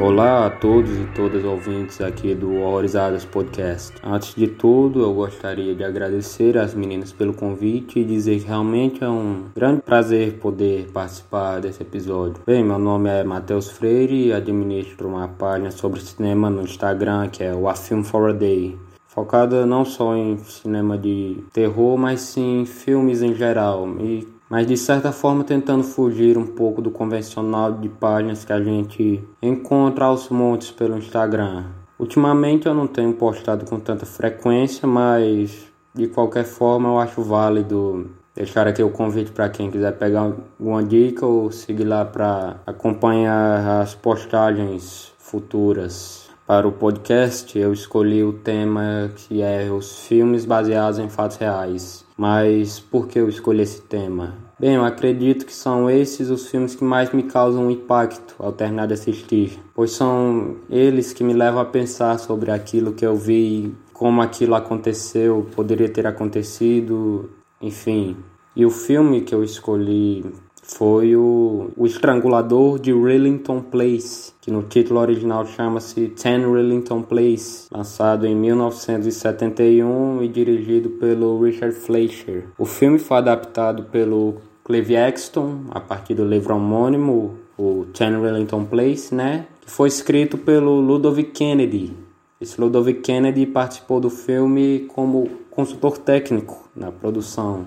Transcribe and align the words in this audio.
Olá 0.00 0.46
a 0.46 0.50
todos 0.50 0.96
e 0.96 1.06
todas 1.06 1.44
ouvintes 1.44 2.00
aqui 2.00 2.32
do 2.32 2.54
Horrorizadas 2.54 3.24
Podcast. 3.24 3.92
Antes 4.00 4.32
de 4.32 4.46
tudo, 4.46 5.02
eu 5.02 5.12
gostaria 5.12 5.74
de 5.74 5.82
agradecer 5.82 6.56
às 6.56 6.72
meninas 6.72 7.10
pelo 7.10 7.34
convite 7.34 7.98
e 7.98 8.04
dizer 8.04 8.38
que 8.38 8.46
realmente 8.46 9.02
é 9.02 9.08
um 9.08 9.46
grande 9.56 9.82
prazer 9.82 10.34
poder 10.34 10.88
participar 10.92 11.60
desse 11.60 11.82
episódio. 11.82 12.40
Bem, 12.46 12.62
meu 12.62 12.78
nome 12.78 13.10
é 13.10 13.24
Matheus 13.24 13.70
Freire 13.70 14.28
e 14.28 14.32
administro 14.32 15.08
uma 15.08 15.26
página 15.26 15.72
sobre 15.72 16.00
cinema 16.00 16.48
no 16.48 16.62
Instagram 16.62 17.28
que 17.28 17.42
é 17.42 17.52
o 17.52 17.68
A 17.68 17.74
Film 17.74 18.04
for 18.04 18.30
a 18.30 18.32
Day 18.32 18.78
focada 19.08 19.66
não 19.66 19.84
só 19.84 20.14
em 20.14 20.38
cinema 20.38 20.96
de 20.96 21.42
terror, 21.52 21.98
mas 21.98 22.20
sim 22.20 22.64
filmes 22.64 23.20
em 23.20 23.34
geral. 23.34 23.84
E 23.98 24.28
mas 24.48 24.66
de 24.66 24.76
certa 24.76 25.12
forma 25.12 25.44
tentando 25.44 25.84
fugir 25.84 26.38
um 26.38 26.46
pouco 26.46 26.80
do 26.80 26.90
convencional 26.90 27.72
de 27.72 27.88
páginas 27.88 28.44
que 28.44 28.52
a 28.52 28.62
gente 28.62 29.22
encontra 29.42 30.06
aos 30.06 30.28
montes 30.28 30.70
pelo 30.70 30.96
Instagram. 30.96 31.64
Ultimamente 31.98 32.66
eu 32.66 32.74
não 32.74 32.86
tenho 32.86 33.12
postado 33.12 33.66
com 33.66 33.78
tanta 33.78 34.06
frequência, 34.06 34.86
mas 34.86 35.66
de 35.94 36.06
qualquer 36.06 36.44
forma 36.44 36.88
eu 36.88 36.98
acho 36.98 37.22
válido 37.22 38.10
deixar 38.34 38.68
aqui 38.68 38.82
o 38.82 38.90
convite 38.90 39.32
para 39.32 39.48
quem 39.48 39.68
quiser 39.68 39.98
pegar 39.98 40.20
alguma 40.20 40.82
dica 40.84 41.26
ou 41.26 41.50
seguir 41.50 41.84
lá 41.84 42.04
para 42.04 42.60
acompanhar 42.64 43.80
as 43.80 43.96
postagens 43.96 45.12
futuras. 45.18 46.28
Para 46.46 46.66
o 46.66 46.72
podcast, 46.72 47.58
eu 47.58 47.72
escolhi 47.72 48.22
o 48.22 48.32
tema 48.32 49.10
que 49.14 49.42
é 49.42 49.70
os 49.70 50.06
filmes 50.06 50.44
baseados 50.46 50.98
em 50.98 51.08
fatos 51.08 51.36
reais. 51.36 52.07
Mas 52.18 52.80
por 52.80 53.06
que 53.06 53.20
eu 53.20 53.28
escolhi 53.28 53.62
esse 53.62 53.80
tema? 53.80 54.34
Bem, 54.58 54.74
eu 54.74 54.84
acredito 54.84 55.46
que 55.46 55.54
são 55.54 55.88
esses 55.88 56.30
os 56.30 56.48
filmes 56.48 56.74
que 56.74 56.82
mais 56.82 57.12
me 57.12 57.22
causam 57.22 57.70
impacto 57.70 58.34
ao 58.40 58.50
terminar 58.50 58.88
de 58.88 58.94
assistir, 58.94 59.56
pois 59.72 59.92
são 59.92 60.56
eles 60.68 61.12
que 61.12 61.22
me 61.22 61.32
levam 61.32 61.60
a 61.60 61.64
pensar 61.64 62.18
sobre 62.18 62.50
aquilo 62.50 62.92
que 62.92 63.06
eu 63.06 63.14
vi, 63.14 63.72
como 63.92 64.20
aquilo 64.20 64.56
aconteceu, 64.56 65.46
poderia 65.54 65.88
ter 65.88 66.08
acontecido, 66.08 67.30
enfim. 67.62 68.16
E 68.56 68.66
o 68.66 68.70
filme 68.70 69.20
que 69.20 69.32
eu 69.32 69.44
escolhi 69.44 70.24
foi 70.68 71.16
o, 71.16 71.70
o 71.76 71.86
Estrangulador 71.86 72.78
de 72.78 72.92
Rillington 72.92 73.60
Place, 73.62 74.32
que 74.40 74.50
no 74.50 74.62
título 74.62 75.00
original 75.00 75.46
chama-se 75.46 76.08
Ten 76.08 76.40
Rillington 76.52 77.02
Place, 77.02 77.66
lançado 77.72 78.26
em 78.26 78.36
1971 78.36 80.22
e 80.22 80.28
dirigido 80.28 80.90
pelo 80.90 81.42
Richard 81.42 81.74
Fleischer. 81.74 82.44
O 82.58 82.66
filme 82.66 82.98
foi 82.98 83.16
adaptado 83.16 83.84
pelo 83.84 84.36
Clive 84.64 84.94
Exton, 84.94 85.62
a 85.70 85.80
partir 85.80 86.14
do 86.14 86.24
livro 86.24 86.54
homônimo, 86.54 87.38
o 87.58 87.86
Ten 87.94 88.20
Rillington 88.20 88.66
Place, 88.66 89.14
né? 89.14 89.46
Que 89.62 89.70
foi 89.70 89.88
escrito 89.88 90.36
pelo 90.36 90.78
Ludovic 90.80 91.32
Kennedy. 91.32 91.96
Esse 92.40 92.60
Ludovic 92.60 93.00
Kennedy 93.00 93.46
participou 93.46 93.98
do 93.98 94.10
filme 94.10 94.86
como 94.94 95.28
consultor 95.50 95.98
técnico 95.98 96.68
na 96.76 96.92
produção. 96.92 97.64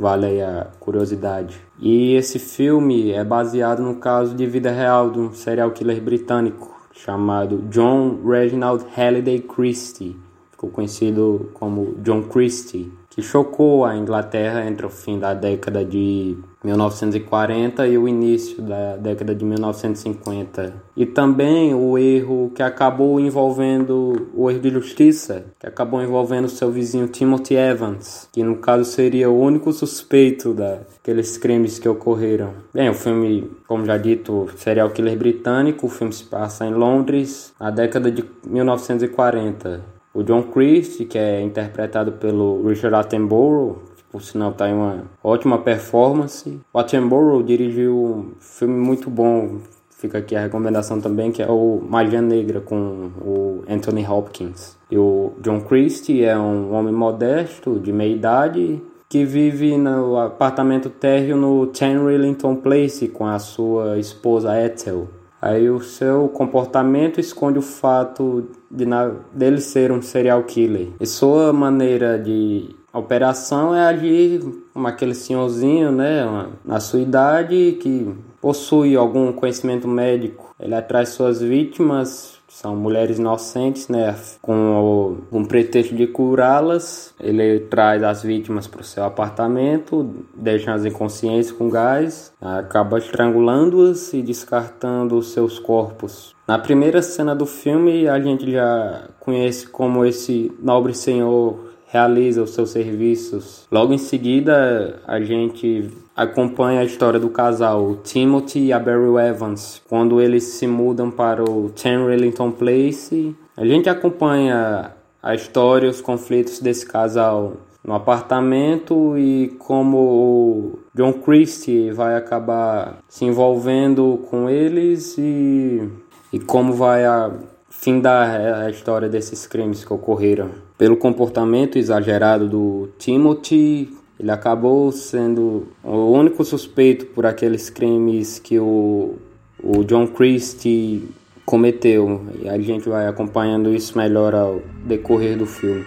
Vale 0.00 0.24
aí 0.24 0.40
a 0.40 0.68
curiosidade. 0.80 1.60
E 1.78 2.14
esse 2.14 2.38
filme 2.38 3.10
é 3.10 3.22
baseado 3.22 3.82
no 3.82 3.96
caso 3.96 4.34
de 4.34 4.46
vida 4.46 4.70
real 4.70 5.10
de 5.10 5.18
um 5.18 5.34
serial 5.34 5.70
killer 5.72 6.00
britânico 6.00 6.74
chamado 6.90 7.58
John 7.68 8.18
Reginald 8.24 8.82
Halliday 8.96 9.40
Christie. 9.40 10.16
Ficou 10.52 10.70
conhecido 10.70 11.50
como 11.52 11.96
John 12.02 12.22
Christie 12.22 12.90
que 13.10 13.20
chocou 13.20 13.84
a 13.84 13.96
Inglaterra 13.96 14.64
entre 14.64 14.86
o 14.86 14.88
fim 14.88 15.18
da 15.18 15.34
década 15.34 15.84
de 15.84 16.38
1940 16.62 17.86
e 17.88 17.98
o 17.98 18.06
início 18.06 18.62
da 18.62 18.96
década 18.96 19.34
de 19.34 19.44
1950. 19.44 20.72
E 20.96 21.04
também 21.04 21.74
o 21.74 21.98
erro 21.98 22.52
que 22.54 22.62
acabou 22.62 23.18
envolvendo 23.18 24.28
o 24.32 24.48
erro 24.48 24.60
de 24.60 24.70
justiça, 24.70 25.44
que 25.58 25.66
acabou 25.66 26.00
envolvendo 26.00 26.48
seu 26.48 26.70
vizinho 26.70 27.08
Timothy 27.08 27.56
Evans, 27.56 28.28
que 28.32 28.44
no 28.44 28.58
caso 28.58 28.84
seria 28.84 29.28
o 29.28 29.40
único 29.40 29.72
suspeito 29.72 30.54
daqueles 30.54 31.36
crimes 31.36 31.80
que 31.80 31.88
ocorreram. 31.88 32.52
Bem, 32.72 32.88
o 32.88 32.94
filme, 32.94 33.50
como 33.66 33.84
já 33.84 33.98
dito, 33.98 34.48
serial 34.56 34.90
killer 34.90 35.18
britânico, 35.18 35.86
o 35.86 35.90
filme 35.90 36.12
se 36.12 36.24
passa 36.24 36.64
em 36.64 36.72
Londres 36.72 37.52
na 37.58 37.70
década 37.70 38.08
de 38.08 38.24
1940. 38.46 39.99
O 40.12 40.22
John 40.22 40.42
Christie, 40.42 41.04
que 41.04 41.16
é 41.16 41.40
interpretado 41.40 42.12
pelo 42.12 42.66
Richard 42.66 42.96
Attenborough, 42.96 43.78
que 43.96 44.02
por 44.10 44.22
sinal 44.22 44.50
está 44.50 44.68
em 44.68 44.74
uma 44.74 45.04
ótima 45.22 45.58
performance. 45.58 46.60
O 46.72 46.78
Attenborough 46.78 47.42
dirigiu 47.44 47.96
um 47.96 48.32
filme 48.40 48.74
muito 48.74 49.08
bom, 49.08 49.58
fica 49.90 50.18
aqui 50.18 50.34
a 50.34 50.40
recomendação 50.40 51.00
também, 51.00 51.30
que 51.30 51.42
é 51.42 51.48
o 51.48 51.80
Magia 51.88 52.20
Negra, 52.20 52.60
com 52.60 53.10
o 53.22 53.62
Anthony 53.68 54.04
Hopkins. 54.04 54.76
E 54.90 54.98
o 54.98 55.32
John 55.40 55.60
Christie 55.60 56.24
é 56.24 56.36
um 56.36 56.74
homem 56.74 56.92
modesto, 56.92 57.78
de 57.78 57.92
meia 57.92 58.12
idade, 58.12 58.82
que 59.08 59.24
vive 59.24 59.76
no 59.76 60.16
apartamento 60.16 60.88
térreo 60.88 61.36
no 61.36 61.66
Ten 61.66 62.04
Rillington 62.04 62.56
Place 62.56 63.08
com 63.08 63.26
a 63.26 63.38
sua 63.38 63.98
esposa 63.98 64.60
Ethel. 64.60 65.08
Aí 65.40 65.70
o 65.70 65.80
seu 65.80 66.28
comportamento 66.28 67.18
esconde 67.18 67.58
o 67.58 67.62
fato 67.62 68.48
de 68.70 68.84
na, 68.84 69.10
dele 69.32 69.60
ser 69.60 69.90
um 69.90 70.02
serial 70.02 70.42
killer. 70.44 70.88
E 71.00 71.06
sua 71.06 71.52
maneira 71.52 72.18
de 72.18 72.76
operação 72.92 73.74
é 73.74 73.86
agir 73.86 74.42
como 74.74 74.86
aquele 74.86 75.14
senhorzinho, 75.14 75.92
né, 75.92 76.48
na 76.64 76.80
sua 76.80 77.00
idade 77.00 77.78
que 77.80 78.12
possui 78.40 78.96
algum 78.96 79.32
conhecimento 79.32 79.86
médico. 79.86 80.54
Ele 80.58 80.74
atrai 80.74 81.06
suas 81.06 81.40
vítimas 81.40 82.39
são 82.50 82.74
mulheres 82.74 83.18
inocentes, 83.18 83.88
né? 83.88 84.14
Com 84.42 85.22
o 85.32 85.38
um 85.38 85.44
pretexto 85.44 85.94
de 85.94 86.08
curá-las, 86.08 87.14
ele 87.20 87.60
traz 87.60 88.02
as 88.02 88.22
vítimas 88.22 88.66
para 88.66 88.80
o 88.80 88.84
seu 88.84 89.04
apartamento, 89.04 90.10
deixa-as 90.34 90.84
inconscientes 90.84 91.52
com 91.52 91.70
gás, 91.70 92.32
acaba 92.40 92.98
estrangulando-as 92.98 94.12
e 94.12 94.20
descartando 94.20 95.16
os 95.16 95.32
seus 95.32 95.58
corpos. 95.60 96.34
Na 96.46 96.58
primeira 96.58 97.00
cena 97.00 97.34
do 97.34 97.46
filme, 97.46 98.08
a 98.08 98.18
gente 98.18 98.50
já 98.50 99.04
conhece 99.20 99.68
como 99.68 100.04
esse 100.04 100.52
nobre 100.60 100.92
senhor 100.92 101.69
realiza 101.90 102.42
os 102.42 102.54
seus 102.54 102.70
serviços. 102.70 103.66
Logo 103.70 103.92
em 103.92 103.98
seguida, 103.98 105.00
a 105.06 105.20
gente 105.20 105.90
acompanha 106.16 106.80
a 106.80 106.84
história 106.84 107.18
do 107.18 107.28
casal 107.28 107.96
Timothy 108.04 108.66
e 108.66 108.72
a 108.72 108.78
Barry 108.78 109.28
Evans 109.28 109.82
quando 109.88 110.20
eles 110.20 110.44
se 110.44 110.66
mudam 110.66 111.10
para 111.10 111.42
o 111.42 111.70
Ten 111.70 112.06
Rillington 112.06 112.52
Place. 112.52 113.34
A 113.56 113.66
gente 113.66 113.88
acompanha 113.88 114.92
a 115.22 115.34
história 115.34 115.86
e 115.86 115.90
os 115.90 116.00
conflitos 116.00 116.60
desse 116.60 116.86
casal 116.86 117.56
no 117.84 117.94
apartamento 117.94 119.16
e 119.18 119.48
como 119.58 119.96
o 119.98 120.78
John 120.94 121.14
Christie 121.14 121.90
vai 121.90 122.14
acabar 122.14 122.98
se 123.08 123.24
envolvendo 123.24 124.20
com 124.30 124.48
eles 124.48 125.16
e, 125.18 125.88
e 126.32 126.38
como 126.38 126.74
vai 126.74 127.04
a, 127.04 127.30
findar 127.70 128.62
a 128.64 128.68
história 128.68 129.08
desses 129.08 129.46
crimes 129.46 129.84
que 129.84 129.92
ocorreram. 129.92 130.50
Pelo 130.76 130.96
comportamento 130.96 131.78
exagerado 131.78 132.48
do 132.48 132.90
Timothy, 132.98 133.88
ele 134.18 134.30
acabou 134.30 134.92
sendo 134.92 135.68
o 135.82 136.12
único 136.12 136.44
suspeito 136.44 137.06
por 137.06 137.24
aqueles 137.24 137.70
crimes 137.70 138.38
que 138.38 138.58
o, 138.58 139.14
o 139.62 139.84
John 139.84 140.08
Christie 140.08 141.08
cometeu. 141.46 142.20
E 142.42 142.48
a 142.48 142.58
gente 142.58 142.88
vai 142.88 143.06
acompanhando 143.06 143.74
isso 143.74 143.96
melhor 143.96 144.34
ao 144.34 144.60
decorrer 144.84 145.38
do 145.38 145.46
filme. 145.46 145.86